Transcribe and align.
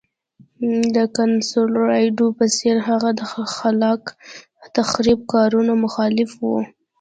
د 0.95 0.97
کنسولاډو 1.17 2.27
په 2.37 2.45
څېر 2.55 2.77
هغه 2.89 3.09
د 3.19 3.21
خلاق 3.55 4.03
تخریب 4.77 5.19
کارونو 5.33 5.73
مخالف 5.83 6.31
و. 6.39 6.43